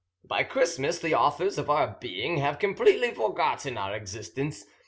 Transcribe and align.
By 0.27 0.43
Christmas 0.45 0.97
the 0.97 1.13
authors 1.13 1.59
of 1.59 1.69
our 1.69 1.95
being 1.99 2.37
have 2.37 2.57
completely 2.57 3.11
forgotten 3.13 3.77
our 3.77 3.93
existence. 3.95 4.65